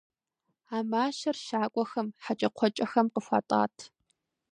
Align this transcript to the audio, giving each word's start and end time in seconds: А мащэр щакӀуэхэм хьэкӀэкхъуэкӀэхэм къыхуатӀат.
А 0.75 0.77
мащэр 0.91 1.37
щакӀуэхэм 1.45 2.07
хьэкӀэкхъуэкӀэхэм 2.23 3.07
къыхуатӀат. 3.13 3.75